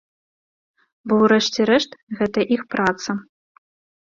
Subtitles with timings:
[1.11, 1.91] Бо, урэшце рэшт,
[2.21, 3.11] гэта іх праца.